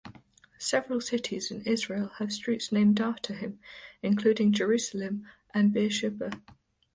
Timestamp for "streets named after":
2.33-3.35